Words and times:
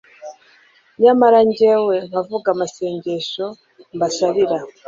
nyamara 1.01 1.39
jyewe 1.57 1.95
nkavuga 2.07 2.47
amasengesho 2.53 3.45
mbasabira 3.95 4.57